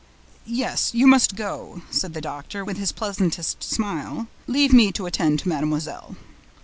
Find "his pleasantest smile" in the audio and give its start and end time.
2.79-4.25